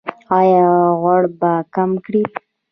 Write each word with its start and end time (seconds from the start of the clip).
ایا 0.37 0.65
غوړ 0.99 1.23
به 1.39 1.51
کم 1.75 1.91
کړئ؟ 2.05 2.23